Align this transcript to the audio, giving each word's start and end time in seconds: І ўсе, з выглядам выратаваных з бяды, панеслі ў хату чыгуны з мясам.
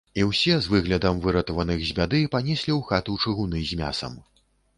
І 0.19 0.23
ўсе, 0.27 0.53
з 0.61 0.69
выглядам 0.75 1.19
выратаваных 1.25 1.83
з 1.89 1.93
бяды, 1.99 2.23
панеслі 2.37 2.71
ў 2.79 2.89
хату 2.89 3.19
чыгуны 3.27 3.63
з 3.71 3.79
мясам. 3.85 4.19